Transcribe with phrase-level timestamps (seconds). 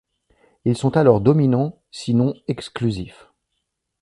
[0.65, 3.29] Ils sont alors dominants sinon exclusifs.